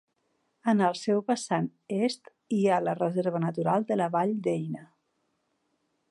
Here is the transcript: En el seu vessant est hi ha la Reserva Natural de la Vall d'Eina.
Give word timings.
En 0.71 0.79
el 0.85 0.95
seu 0.99 1.19
vessant 1.25 1.67
est 1.97 2.31
hi 2.57 2.61
ha 2.75 2.79
la 2.85 2.95
Reserva 2.99 3.41
Natural 3.43 3.85
de 3.91 3.99
la 4.01 4.07
Vall 4.17 4.33
d'Eina. 4.47 4.87